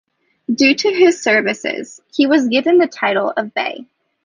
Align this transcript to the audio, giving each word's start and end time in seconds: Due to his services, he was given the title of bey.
Due 0.51 0.73
to 0.73 0.89
his 0.89 1.21
services, 1.21 2.01
he 2.11 2.25
was 2.25 2.47
given 2.47 2.79
the 2.79 2.87
title 2.87 3.31
of 3.37 3.53
bey. 3.53 3.85